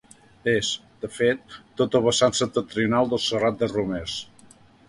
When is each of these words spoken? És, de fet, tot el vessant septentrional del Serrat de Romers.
És, 0.53 0.69
de 1.03 1.09
fet, 1.17 1.59
tot 1.83 1.97
el 1.99 2.05
vessant 2.07 2.35
septentrional 2.39 3.13
del 3.15 3.25
Serrat 3.29 3.61
de 3.63 3.73
Romers. 3.77 4.21